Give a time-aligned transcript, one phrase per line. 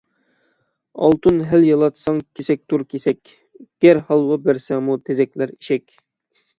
[1.03, 3.37] ئالتۇن ھەل يالاتساڭ كېسەكتۇر كېسەك،
[3.87, 6.01] گەر ھالۋا بەرسەڭمۇ تېزەكلەر ئېشەك.